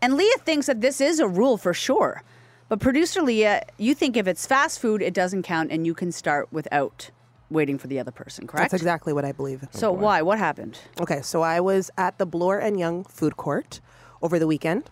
[0.02, 2.22] and Leah thinks that this is a rule for sure.
[2.68, 6.12] But producer Leah, you think if it's fast food, it doesn't count and you can
[6.12, 7.10] start without
[7.50, 8.70] waiting for the other person, correct?
[8.70, 9.64] That's exactly what I believe.
[9.70, 10.22] So oh, why?
[10.22, 10.78] What happened?
[11.00, 13.80] Okay, so I was at the Bloor and Yonge food court
[14.22, 14.90] over the weekend.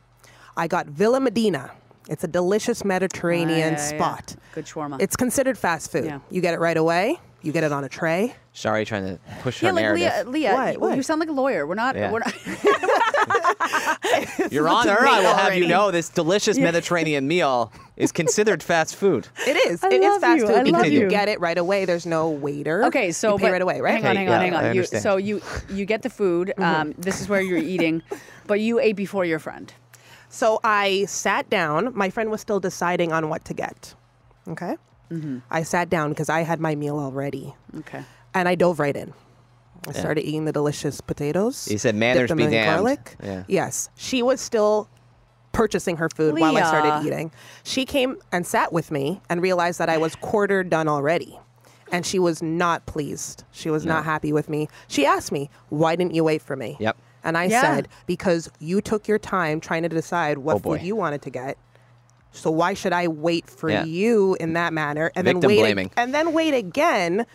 [0.57, 1.71] I got Villa Madina.
[2.09, 3.77] It's a delicious Mediterranean Yeah, yeah, yeah.
[3.77, 4.37] spot.
[4.55, 5.01] Good shawarma.
[5.01, 6.05] It's considered fast food.
[6.05, 6.21] Yeah.
[6.31, 7.19] You get it right away.
[7.47, 8.35] You get it on a tray.
[8.53, 10.27] Sorry, trying to push yeah, her like narrative.
[10.27, 10.73] Leah, Leah What?
[10.75, 10.97] you- What?
[10.97, 11.65] you sound like a lawyer.
[11.65, 11.95] We're not.
[11.95, 12.11] Yeah.
[12.11, 12.35] We're not.
[14.53, 19.29] Your Honor, I will have you know this delicious Mediterranean meal is considered fast food.
[19.47, 19.83] It is.
[19.85, 20.47] I It is love fast you.
[20.49, 21.09] food I because you you.
[21.09, 21.85] get it right away.
[21.85, 22.85] There's no waiter.
[22.87, 24.03] Okay, so you pay but right away, right?
[24.03, 24.75] Hang on, Okay, hang on, hang on.
[24.75, 26.53] You, so you you get the food.
[26.59, 26.63] Mm-hmm.
[26.81, 28.03] Um, this is where you're eating,
[28.49, 29.73] but you ate before your friend.
[30.29, 31.93] So I sat down.
[31.95, 33.95] My friend was still deciding on what to get.
[34.49, 34.77] Okay.
[35.11, 35.39] Mm-hmm.
[35.51, 38.03] I sat down because I had my meal already, Okay.
[38.35, 39.13] and I dove right in.
[39.89, 41.69] I started eating the delicious potatoes.
[41.71, 42.77] You said dipped manners them be in damned.
[42.79, 43.17] Garlic.
[43.23, 43.45] Yeah.
[43.47, 44.89] Yes, she was still
[45.53, 47.31] purchasing her food while I started eating.
[47.63, 51.39] She came and sat with me and realized that I was quarter done already.
[51.93, 53.45] And she was not pleased.
[53.53, 54.69] She was not happy with me.
[54.89, 56.77] She asked me, Why didn't you wait for me?
[56.81, 56.97] Yep.
[57.23, 57.61] And I Yeah.
[57.61, 61.31] said, Because you took your time trying to decide what Oh, food you wanted to
[61.31, 61.57] get.
[62.37, 63.85] So why should I wait for Yeah.
[63.85, 65.91] you in that manner and Victim then wait blaming.
[65.97, 67.27] and then wait again,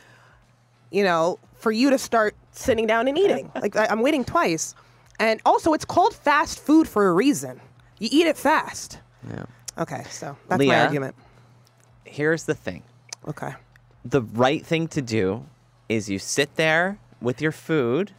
[0.92, 3.52] you know, for you to start sitting down and eating?
[3.62, 4.76] like I, I'm waiting twice.
[5.20, 7.60] And also it's called fast food for a reason.
[8.00, 9.00] You eat it fast.
[9.30, 9.44] Yeah.
[9.78, 10.84] Okay, so that's my Leah.
[10.84, 11.16] argument.
[12.06, 12.84] Here's the thing.
[13.28, 13.54] Okay.
[14.04, 15.46] the right thing to do
[15.88, 18.12] is you sit there with your food.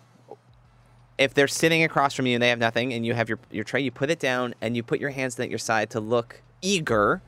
[1.19, 3.65] If they're sitting across from you and they have nothing and you have your, your
[3.65, 6.41] tray, you put it down and you put your hands at your side to look
[6.63, 7.21] eager,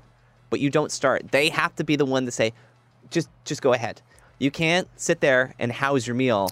[0.50, 1.30] but you don't start.
[1.32, 2.52] They have to be the one to say,
[3.10, 4.00] just just go ahead.
[4.38, 6.50] You can't sit there and house your meal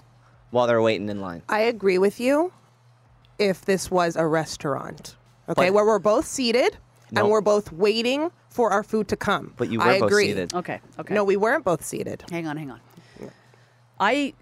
[0.51, 1.41] while they're waiting in line.
[1.49, 2.53] I agree with you
[3.39, 5.15] if this was a restaurant.
[5.49, 6.77] Okay, But- where we're both seated
[7.11, 7.21] No.
[7.23, 9.53] and we're both waiting for our food to come.
[9.57, 10.27] But you were I both agree.
[10.27, 10.53] seated.
[10.53, 10.79] Okay.
[10.99, 11.13] Okay.
[11.13, 12.23] No, we weren't both seated.
[12.29, 12.79] Hang on, hang on.
[13.99, 14.33] I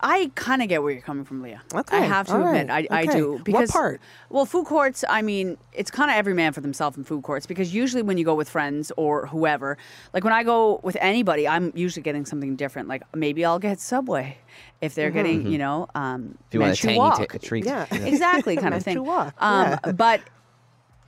[0.00, 1.62] I kind of get where you're coming from, Leah.
[1.74, 3.18] Okay, I have to all admit, right, I, I okay.
[3.18, 3.32] do.
[3.32, 4.00] What Because, part?
[4.28, 7.46] Well, food courts, I mean, it's kind of every man for themselves in food courts
[7.46, 9.78] because usually when you go with friends or whoever,
[10.12, 12.88] like when I go with anybody, I'm usually getting something different.
[12.88, 14.38] Like maybe I'll get Subway
[14.80, 17.26] if they're getting, you know, um, If you want a tangy Walk.
[17.28, 17.64] ta- treat.
[17.64, 17.86] Yeah.
[17.90, 19.02] exactly kind of thing.
[19.04, 19.92] Walk, Um, yeah.
[19.92, 20.20] But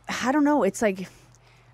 [0.09, 0.63] I don't know.
[0.63, 1.09] It's like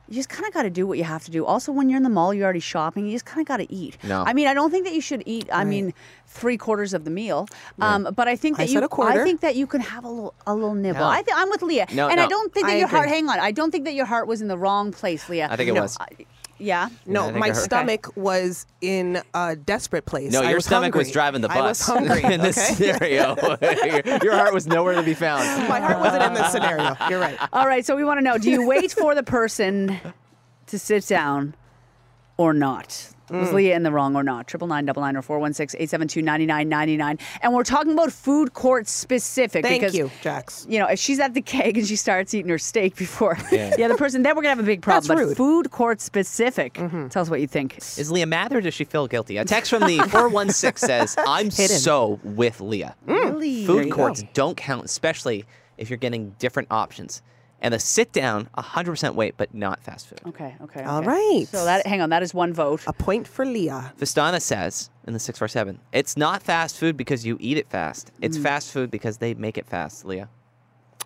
[0.08, 1.46] you just kind of got to do what you have to do.
[1.46, 3.06] Also, when you're in the mall, you're already shopping.
[3.06, 3.96] You just kind of got to eat.
[4.02, 4.24] No.
[4.26, 5.48] I mean, I don't think that you should eat.
[5.52, 5.94] I mean,
[6.26, 7.48] three quarters of the meal.
[7.80, 8.84] Um, but I think I that said you.
[8.84, 9.20] a quarter.
[9.20, 11.00] I think that you can have a little, a little nibble.
[11.00, 11.06] No.
[11.08, 13.08] I th- I'm with Leah, No, and I don't think that I your heart.
[13.08, 15.48] Hang on, I don't think that your heart was in the wrong place, Leah.
[15.50, 15.96] I think it No, was.
[16.00, 16.26] I-
[16.62, 16.88] yeah.
[17.06, 20.32] No, I think my I heard- stomach was in a desperate place.
[20.32, 21.12] No, I your was stomach was hungry.
[21.12, 21.56] driving the bus.
[21.56, 22.22] I was hungry.
[22.34, 22.92] in this okay?
[22.92, 23.36] scenario.
[23.60, 25.42] your, your heart was nowhere to be found.
[25.68, 26.96] my heart wasn't in this scenario.
[27.08, 27.36] You're right.
[27.52, 27.84] All right.
[27.84, 29.98] So we want to know: Do you wait for the person
[30.66, 31.54] to sit down,
[32.36, 33.08] or not?
[33.30, 33.52] Was Mm.
[33.54, 34.46] Leah in the wrong or not?
[34.46, 37.18] Triple nine double nine or four one six eight seven two ninety nine ninety nine.
[37.40, 39.64] And we're talking about food court specific.
[39.64, 40.66] Thank because, you, Jax.
[40.68, 43.74] You know, if she's at the keg and she starts eating her steak before Yeah.
[43.74, 45.08] the other person, then we're gonna have a big problem.
[45.16, 45.36] That's but rude.
[45.38, 46.74] food court specific.
[46.74, 47.08] Mm-hmm.
[47.08, 47.78] Tell us what you think.
[47.78, 49.38] Is Leah mad or does she feel guilty?
[49.38, 51.78] A text from the 416 says, I'm Hidden.
[51.78, 52.94] so with Leah.
[53.06, 53.64] Really?
[53.64, 54.28] Food courts go.
[54.34, 55.46] don't count, especially
[55.78, 57.22] if you're getting different options.
[57.62, 60.20] And the sit down, 100% wait, but not fast food.
[60.26, 60.54] Okay.
[60.62, 60.82] Okay.
[60.82, 61.06] All okay.
[61.06, 61.46] right.
[61.48, 62.82] So that hang on, that is one vote.
[62.88, 63.94] A point for Leah.
[63.98, 68.10] Vistana says in the 647, it's not fast food because you eat it fast.
[68.20, 68.42] It's Mm.
[68.42, 70.28] fast food because they make it fast, Leah.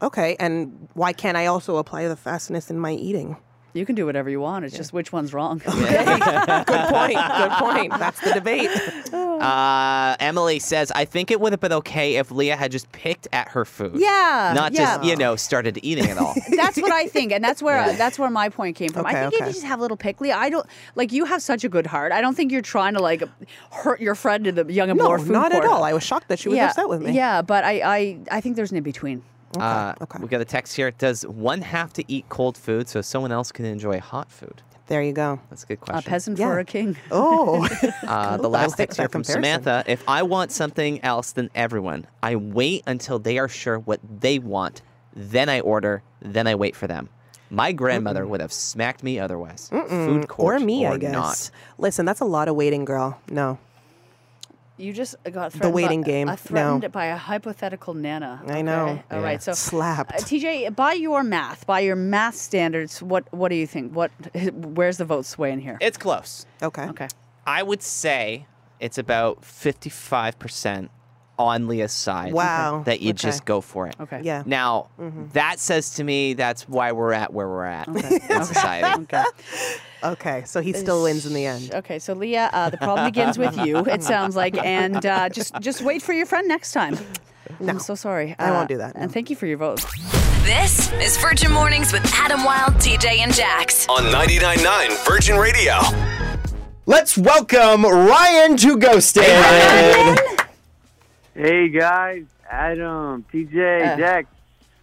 [0.02, 3.36] Okay, and why can't I also apply the fastness in my eating?
[3.76, 4.64] You can do whatever you want.
[4.64, 5.58] It's just which one's wrong.
[5.64, 7.18] Good point.
[7.18, 7.90] Good point.
[7.98, 8.70] That's the debate.
[9.36, 13.28] Uh, Emily says, I think it would have been okay if Leah had just picked
[13.32, 13.96] at her food.
[13.96, 14.78] Yeah, Not yeah.
[14.96, 16.34] just, you know, started eating it all.
[16.56, 19.04] that's what I think, and that's where that's where my point came from.
[19.04, 21.42] I Okay, think if you just have a little pickly, I don't like you have
[21.42, 22.12] such a good heart.
[22.12, 23.22] I don't think you're trying to like
[23.72, 25.84] hurt your friend in the Yonge and No, Bloor food not at all.
[25.84, 27.12] I was shocked that she was yeah, upset with me.
[27.12, 29.22] Yeah, but I, I I think there's an in between.
[29.58, 30.18] Uh, okay.
[30.20, 30.90] We got a text here.
[30.90, 34.62] Does one have to eat cold food so someone else can enjoy hot food?
[34.88, 35.40] There you go.
[35.50, 35.98] That's a good question.
[36.06, 36.46] A peasant Yeah.
[36.50, 36.96] for a king.
[37.10, 37.66] Oh,
[38.06, 39.42] Uh, the last take text here from comparison.
[39.62, 39.84] Samantha.
[39.90, 44.38] If I want something else than everyone, I wait until they are sure what they
[44.38, 44.82] want.
[45.14, 46.02] Then I order.
[46.20, 47.08] Then I wait for them.
[47.50, 49.68] My grandmother would have smacked me otherwise.
[49.70, 51.12] Food court or me, or I guess.
[51.12, 51.50] not.
[51.78, 53.18] Listen, that's a lot of waiting, girl.
[53.30, 53.58] No.
[54.78, 56.28] You just got threatened waiting by, game.
[56.28, 56.88] Uh, threatened No.
[56.88, 58.42] by a hypothetical nana.
[58.46, 58.88] I know.
[58.88, 59.02] Okay.
[59.10, 59.42] All right.
[59.42, 60.12] So Slapped.
[60.14, 63.94] Uh, TJ, by your math, by your math standards, what what do you think?
[63.94, 64.10] What
[64.52, 65.78] where's the vote sway in here?
[65.80, 66.46] It's close.
[66.62, 66.84] Okay.
[66.88, 67.08] Okay.
[67.46, 68.46] I would say
[68.80, 70.88] it's about 55%
[71.38, 72.32] on Leah's side.
[72.32, 72.82] Wow.
[72.86, 73.16] That you Okay.
[73.18, 73.96] just go for it.
[74.00, 74.20] Okay.
[74.24, 74.42] Yeah.
[74.46, 74.88] Now,
[75.32, 79.06] that says to me that's why we're at where we're at in society.
[79.12, 79.24] Okay.
[80.04, 80.42] Okay.
[80.46, 81.74] So he still wins in the end.
[81.74, 81.98] Okay.
[81.98, 83.78] So Leah, uh, the problem begins with you.
[83.78, 86.96] It sounds like, and uh, just just wait for your friend next time.
[87.66, 88.34] I'm so sorry.
[88.38, 89.02] I won't Uh, do that, no.
[89.02, 89.82] And thank you for your vote.
[90.44, 93.86] This is Virgin Mornings with Adam Wilde, TJ, and Jax.
[93.88, 95.74] On 99.9 Virgin Radio.
[96.86, 99.24] Let's welcome Ryan to Ghosted.
[99.24, 100.16] Hey
[101.40, 103.96] guys, Adam, TJ, Uh.
[103.96, 104.26] Jack.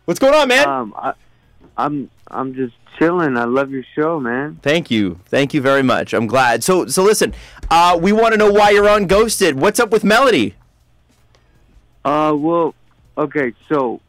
[0.05, 0.67] What's going on, man?
[0.67, 1.13] Um, I,
[1.77, 3.37] I'm I'm just chilling.
[3.37, 4.59] I love your show, man.
[4.61, 5.19] Thank you.
[5.27, 6.13] Thank you very much.
[6.13, 6.63] I'm glad.
[6.63, 7.33] So so listen,
[7.71, 9.55] uh, we want to know why you're on Ghosted.
[9.59, 10.55] What's up with Melody?
[12.05, 12.75] Uh, well,
[13.17, 13.53] okay.
[13.69, 14.01] So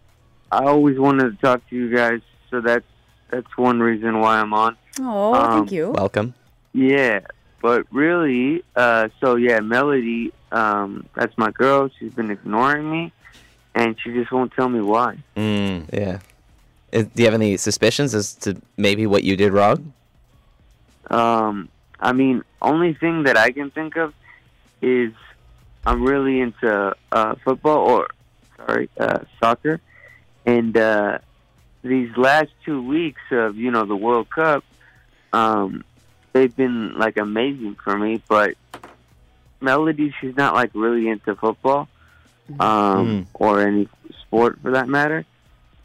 [0.50, 2.85] I always wanted to talk to you guys, so that's
[3.30, 4.76] that's one reason why I'm on.
[5.00, 5.90] Oh, Um, thank you.
[5.90, 6.35] Welcome.
[6.72, 7.20] Yeah,
[7.62, 11.90] but really, uh, so yeah, Melody, um, that's my girl.
[11.98, 13.12] She's been ignoring me,
[13.74, 15.18] and she just won't tell me why.
[15.36, 15.92] Mm.
[15.92, 16.18] Yeah.
[16.92, 19.92] Is- do you have any suspicions as to maybe what you did wrong?
[21.10, 21.68] Um,
[22.00, 24.14] I mean, only thing that I can think of
[24.80, 25.12] is
[25.84, 28.08] I'm really into uh, football or
[28.56, 29.80] sorry, uh, soccer,
[30.46, 31.18] and uh,
[31.82, 34.64] these last two weeks of you know the World Cup,
[35.32, 35.84] um,
[36.32, 38.22] they've been like amazing for me.
[38.28, 38.54] But
[39.64, 41.88] Melody, she's not like really into football
[42.61, 43.88] um, or any
[44.20, 45.24] sport for that matter.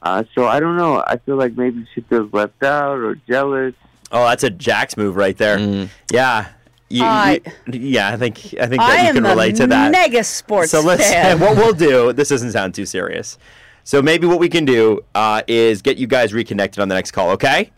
[0.01, 1.03] Uh, so I don't know.
[1.05, 3.73] I feel like maybe she feels left out or jealous.
[4.11, 5.57] Oh, that's a Jax move right there.
[5.57, 5.89] Mm.
[6.11, 6.47] Yeah.
[6.89, 9.67] You- I- you- yeah, I think I think I that you can a relate to
[9.67, 9.91] that.
[9.91, 11.39] mega sports so let's fan.
[11.41, 12.13] what we'll do.
[12.13, 13.37] This doesn't sound too serious.
[13.83, 17.11] So maybe what we can do uh, is get you guys reconnected on the next
[17.11, 17.29] call.
[17.31, 17.71] Okay?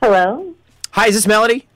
[0.00, 0.54] Hello.
[0.92, 1.66] Hi, is this Melody?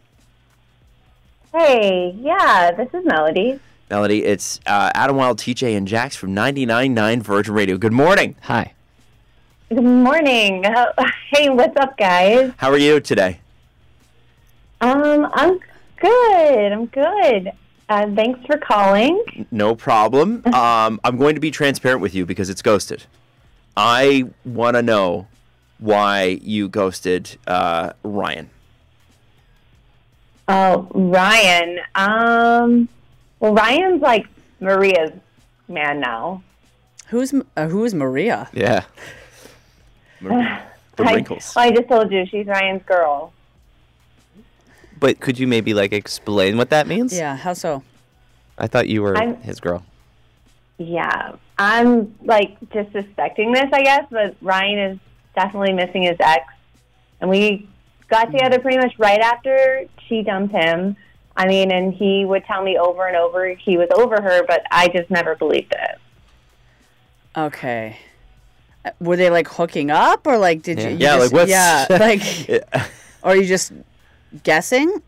[1.68, 3.58] Hey, yeah, this is Melody.
[3.90, 7.76] Melody, it's uh, Adam Wilde, TJ, and Jax from 99.9 Virgin Radio.
[7.76, 8.36] Good morning.
[8.42, 8.74] Hi.
[9.68, 10.62] Good morning.
[10.62, 10.92] How-
[11.32, 12.52] Hey, what's up, guys?
[12.58, 13.40] How are you today?
[14.80, 15.58] Um, I'm
[15.96, 16.72] good.
[16.72, 17.50] I'm good.
[17.88, 19.20] Uh, thanks for calling.
[19.50, 20.44] No problem.
[20.54, 23.02] Um, I'm going to be transparent with you because it's ghosted.
[23.76, 25.26] I want to know
[25.80, 28.48] why you ghosted uh, Ryan.
[30.48, 31.78] Oh, Ryan.
[31.94, 32.88] Um,
[33.40, 34.26] well, Ryan's like
[34.60, 35.12] Maria's
[35.68, 36.42] man now.
[37.08, 38.48] Who's uh, who's Maria?
[38.52, 38.84] Yeah.
[40.98, 41.52] The I, wrinkles.
[41.54, 43.32] well, I just told you she's Ryan's girl.
[44.98, 47.16] But could you maybe like explain what that means?
[47.16, 47.36] Yeah.
[47.36, 47.84] How so?
[48.58, 49.84] I thought you were I'm- his girl.
[50.78, 54.98] Yeah, I'm like just suspecting this, I guess, but Ryan is
[55.36, 56.44] definitely missing his ex.
[57.20, 57.68] And we
[58.08, 60.96] got together pretty much right after she dumped him.
[61.36, 64.62] I mean, and he would tell me over and over he was over her, but
[64.70, 65.98] I just never believed it.
[67.36, 67.96] Okay.
[68.84, 70.84] Uh, Were they like hooking up, or like did you?
[70.84, 70.90] Yeah.
[70.90, 72.64] you Yeah, just- like, what's- Yeah, like,
[73.22, 73.72] or are you just
[74.42, 75.02] guessing?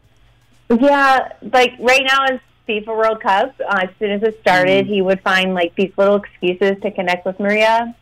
[0.70, 3.54] Yeah, like right now is FIFA World Cup.
[3.60, 7.26] Uh, as soon as it started, he would find like these little excuses to connect
[7.26, 7.94] with Maria.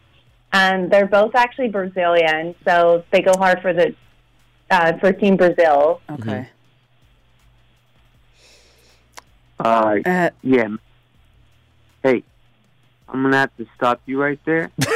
[0.52, 3.94] And they're both actually Brazilian, so they go hard for the
[4.70, 6.00] uh, for Team Brazil.
[6.10, 6.48] Okay.
[9.60, 10.68] Uh, Uh, yeah.
[12.02, 12.22] Hey,
[13.08, 14.70] I'm gonna have to stop you right there.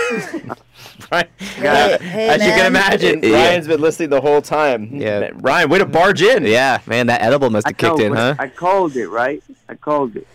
[1.10, 2.66] Ryan, Hey, hey, as you can man.
[2.66, 3.48] imagine, Yeah.
[3.48, 4.90] Ryan's been listening the whole time.
[4.92, 5.30] Yeah.
[5.34, 6.44] Ryan, way to barge in.
[6.46, 8.36] Yeah, man, that edible must have kicked know, in, huh?
[8.38, 9.42] I called it, right?
[9.68, 10.26] I called it.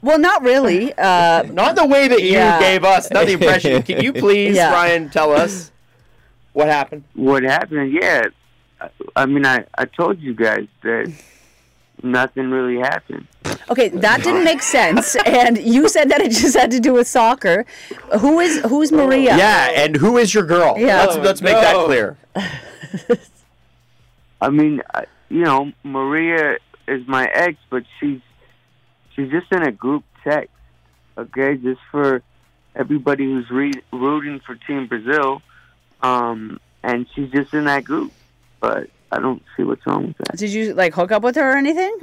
[0.00, 0.92] well, not really.
[0.94, 2.58] Uh, Not the way that you Yeah.
[2.58, 3.82] gave us, not the impression.
[3.84, 4.72] Can you please, Yeah.
[4.72, 5.70] Ryan, tell us
[6.52, 7.04] what happened?
[7.14, 7.92] What happened?
[7.92, 8.22] Yeah.
[8.82, 8.90] I,
[9.22, 11.12] I mean, I, I told you guys that
[12.02, 13.26] nothing really happened.
[13.70, 15.16] okay, that didn't make sense.
[15.26, 17.64] And you said that it just had to do with soccer.
[18.20, 19.36] Who is who's Maria?
[19.36, 20.74] Yeah, and who is your girl?
[20.78, 21.04] Yeah.
[21.04, 22.16] Let's, let's make that clear.
[24.40, 28.20] I mean, I, you know, Maria is my ex, but she's
[29.14, 30.50] she's just in a group text.
[31.16, 32.22] Okay, just for
[32.74, 35.42] everybody who's re- rooting for Team Brazil,
[36.02, 38.12] um, and she's just in that group.
[38.62, 40.38] But I don't see what's wrong with that.
[40.38, 41.94] Did you like hook up with her or anything?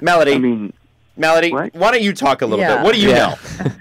[0.00, 0.72] Melody, I mean,
[1.16, 1.74] Melody, what?
[1.74, 2.76] why don't you talk a little Yeah.
[2.78, 2.84] bit?
[2.84, 3.36] What do you Yeah.
[3.60, 3.70] know?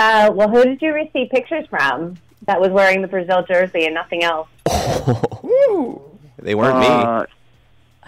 [0.00, 3.94] Uh, well, who did you receive pictures from that was wearing the Brazil jersey and
[3.94, 4.46] nothing else?
[6.40, 6.86] They weren't me.
[6.86, 7.24] uh,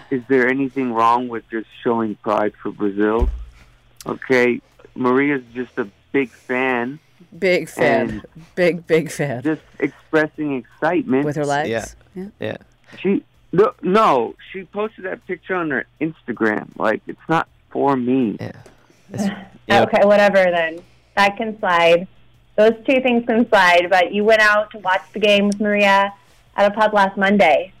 [0.09, 3.29] is there anything wrong with just showing pride for Brazil?
[4.05, 4.61] Okay,
[4.95, 6.99] Maria's just a big fan,
[7.37, 8.09] Big fan.
[8.09, 9.41] And- big, big fan.
[9.43, 11.25] just expressing excitement.
[11.25, 11.69] With her legs.
[11.69, 11.85] Yeah.
[12.15, 12.27] yeah.
[12.39, 12.57] Yeah.
[12.99, 16.67] She no, no, she posted that picture on her Instagram.
[16.77, 18.37] Like it's not for me.
[18.39, 18.51] Yeah.
[19.13, 19.29] It's-
[19.67, 20.79] you know, Okay, whatever then.
[21.15, 22.07] That can slide.
[22.55, 26.13] Those two things can slide, but you went out to watch the game with Maria
[26.55, 27.73] at a pub last Monday.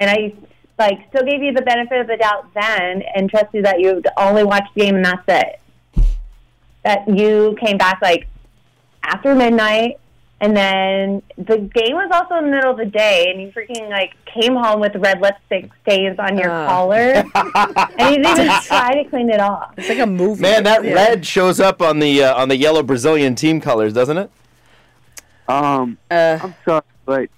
[0.00, 0.34] And I
[0.78, 4.44] like still gave you the benefit of the doubt then and trusted that you only
[4.44, 5.60] watched the game and that's it.
[6.84, 8.26] That you came back like
[9.02, 9.98] after midnight
[10.40, 13.88] and then the game was also in the middle of the day and you freaking
[13.90, 16.66] like came home with red lipstick stains on your Ah.
[16.66, 16.96] collar
[17.98, 19.74] and you didn't even try to clean it off.
[19.76, 20.42] It's like a movie.
[20.42, 20.94] Man, that Yeah.
[20.94, 24.30] red shows up on the uh, on the yellow Brazilian team colors, doesn't it?
[25.48, 27.28] Um, Uh, I'm sorry, but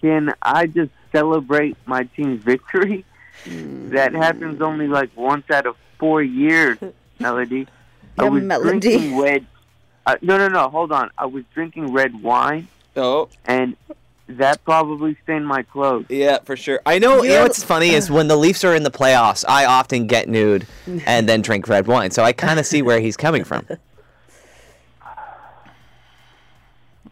[0.00, 3.04] can I just celebrate my team's victory?
[3.46, 6.76] That happens only like once out of four years,
[7.18, 7.66] Melody.
[8.18, 8.80] I was Melody.
[8.80, 9.46] drinking red.
[10.08, 10.68] Uh, no, no, no.
[10.70, 11.10] Hold on.
[11.18, 13.76] I was drinking red wine, Oh, and
[14.28, 16.06] that probably stained my clothes.
[16.08, 16.80] yeah, for sure.
[16.86, 17.22] I know.
[17.22, 20.28] You know what's funny is when the Leafs are in the playoffs, I often get
[20.28, 20.66] nude
[21.06, 22.10] and then drink red wine.
[22.10, 23.66] So I kind of see where he's coming from.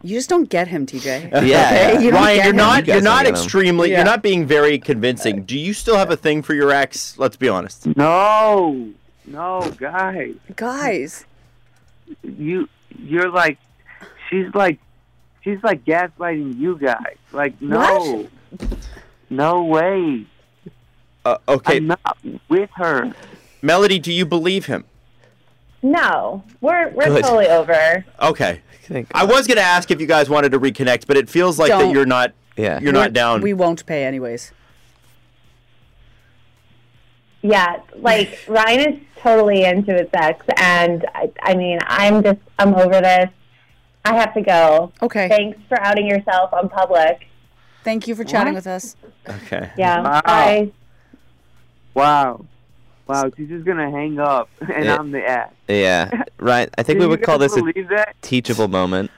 [0.03, 1.31] you just don't get him, TJ.
[1.31, 1.47] Yeah, Okay?
[1.93, 1.99] yeah.
[1.99, 3.97] You don't Ryan, get you're not you you're not don't extremely Yeah.
[3.97, 5.43] you're not being very convincing.
[5.43, 7.17] Do you still have a thing for your ex?
[7.17, 7.87] Let's be honest.
[7.95, 8.89] No,
[9.25, 10.35] no, guys.
[10.55, 11.25] Guys.
[12.23, 13.57] You, you're like,
[14.29, 14.79] she's like,
[15.43, 17.17] she's like gaslighting you guys.
[17.31, 18.27] Like, no,
[19.29, 20.25] no way.
[21.25, 22.17] Uh, okay, I'm not
[22.49, 23.13] with her.
[23.61, 24.85] Melody, do you believe him?
[25.83, 27.23] No, we're we're Good.
[27.23, 28.05] totally over.
[28.21, 28.61] Okay.
[29.13, 31.69] I was going to ask if you guys wanted to reconnect, but it feels like
[31.69, 31.93] that Don't.
[31.93, 32.79] you're not Yeah.
[32.79, 33.41] you're not down.
[33.41, 34.53] We won't pay anyways.
[37.49, 42.73] Yeah, like Ryan is totally into his sex, and I, I mean, I'm just I'm
[42.75, 43.29] over this.
[44.05, 44.91] I have to go.
[45.01, 45.27] Okay.
[45.27, 47.25] Thanks for outing yourself on public.
[47.83, 48.95] Thank you for chatting with us.
[49.29, 49.71] okay.
[49.77, 50.01] Yeah.
[50.01, 50.21] Wow.
[50.25, 50.71] Bye.
[51.93, 52.45] Wow.
[53.07, 54.97] Wow, she's just gonna hang up, and Yeah.
[54.97, 55.51] I'm the ass.
[55.67, 56.23] Yeah.
[56.39, 56.69] Right.
[56.77, 58.15] I think Can we you would call guys this a believe that?
[58.21, 59.09] teachable moment.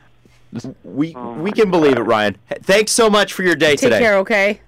[0.84, 2.38] We Oh we my can believe it, Ryan.
[2.46, 4.00] Hey, Thanks so much for your day Take today.
[4.00, 4.62] care, okay?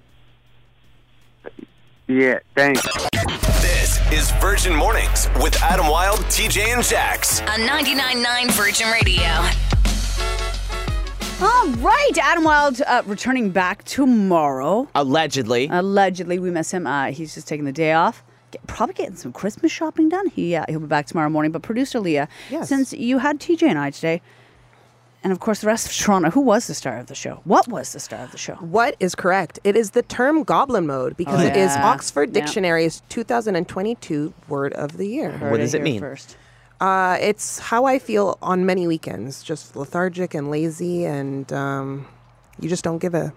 [2.08, 2.82] Yeah, thanks.
[4.12, 7.40] This is Virgin Mornings with Adam Wilde, TJ, and Jax.
[7.40, 9.24] On 99.9 Virgin Radio.
[11.40, 12.10] All right.
[12.18, 14.86] Adam Wilde uh, returning back tomorrow.
[14.94, 15.66] Allegedly.
[15.70, 16.86] Allegedly, we miss him.
[16.86, 18.22] Uh, he's just taking the day off.
[18.50, 20.28] Get, probably getting some Christmas shopping done.
[20.28, 21.50] He uh, he'll be back tomorrow morning.
[21.50, 22.68] But producer Leah, Yes.
[22.68, 24.20] since you had TJ and I today,
[25.24, 27.40] and of course the rest of Toronto, who was the star of the show?
[27.44, 28.54] What was the star of the show?
[28.56, 29.58] What is correct?
[29.64, 31.86] It is the term goblin mode because Oh, it is yeah.
[31.86, 32.40] Oxford Yeah.
[32.44, 35.32] Dictionary's 2022 word of the year.
[35.38, 36.00] What does it here mean?
[36.00, 36.36] First.
[36.80, 42.06] Uh, it's how I feel on many weekends, just lethargic and lazy, and um,
[42.58, 43.32] you just don't give a.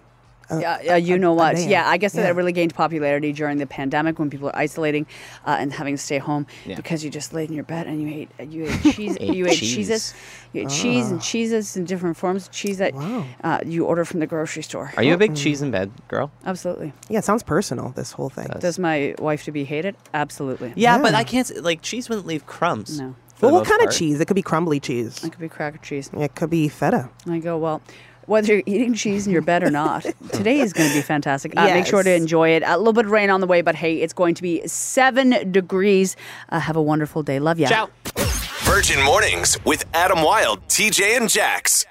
[0.50, 1.58] a Yeah, yeah, you know what?
[1.58, 2.24] Yeah, I guess Yeah.
[2.24, 5.06] that really gained popularity during the pandemic when people are isolating
[5.46, 6.76] uh, and having to stay home Yeah.
[6.76, 9.58] because you just laid in your bed and you ate you ate cheese, you ate
[9.58, 9.76] cheese.
[9.76, 10.14] cheeses,
[10.54, 13.26] you ate cheese and cheeses in different forms of cheese that Wow.
[13.44, 14.92] uh, you order from the grocery store.
[14.98, 16.32] Are you a big cheese in bed girl?
[16.46, 16.94] Absolutely.
[17.10, 17.90] Yeah, it sounds personal.
[17.96, 18.48] This whole thing.
[18.60, 19.96] Does my wife to be hated?
[20.14, 20.74] Absolutely.
[20.76, 21.50] Yeah, but I can't.
[21.64, 23.00] Like cheese wouldn't leave crumbs.
[23.00, 23.16] No.
[23.36, 24.20] for Well, what most kind of cheese?
[24.22, 25.24] It could be crumbly cheese.
[25.24, 26.10] It could be cracker cheese.
[26.14, 27.10] It could be feta.
[27.28, 27.82] I go, well,
[28.28, 31.54] whether you're eating cheese in your bed or not, today is going to be fantastic.
[31.56, 32.64] Uh, Make sure to enjoy it.
[32.66, 35.52] A little bit of rain on the way, but hey, it's going to be seven
[35.52, 36.16] degrees.
[36.50, 37.40] Uh, have a wonderful day.
[37.40, 37.68] Love you.
[37.68, 37.90] Ciao.
[38.64, 41.86] Virgin Mornings with Adam Wilde, TJ, and Jax.